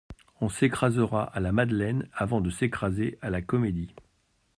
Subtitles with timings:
[0.39, 3.93] On s'écrasera à la Madeleine, avant de s'écraser à la Comédie.